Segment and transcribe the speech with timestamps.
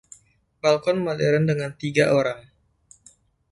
[0.65, 2.41] Balkon modern dengan tiga orang.